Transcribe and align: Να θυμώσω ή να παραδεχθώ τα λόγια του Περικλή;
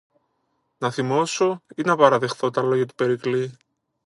Να 0.77 0.91
θυμώσω 0.91 1.61
ή 1.75 1.81
να 1.81 1.95
παραδεχθώ 1.95 2.49
τα 2.49 2.61
λόγια 2.61 2.85
του 2.85 2.95
Περικλή; 2.95 3.57